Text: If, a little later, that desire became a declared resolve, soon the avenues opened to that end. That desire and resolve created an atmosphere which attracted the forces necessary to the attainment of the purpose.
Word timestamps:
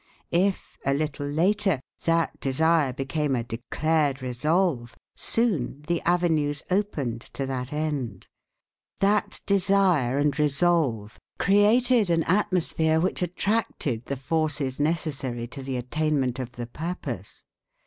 If, 0.33 0.79
a 0.83 0.95
little 0.95 1.27
later, 1.27 1.79
that 2.05 2.39
desire 2.39 2.91
became 2.91 3.35
a 3.35 3.43
declared 3.43 4.19
resolve, 4.19 4.95
soon 5.15 5.83
the 5.85 6.01
avenues 6.01 6.63
opened 6.71 7.21
to 7.35 7.45
that 7.45 7.71
end. 7.71 8.27
That 8.99 9.41
desire 9.45 10.17
and 10.17 10.39
resolve 10.39 11.19
created 11.37 12.09
an 12.09 12.23
atmosphere 12.23 12.99
which 12.99 13.21
attracted 13.21 14.07
the 14.07 14.17
forces 14.17 14.79
necessary 14.79 15.45
to 15.49 15.61
the 15.61 15.77
attainment 15.77 16.39
of 16.39 16.53
the 16.53 16.65
purpose. 16.65 17.43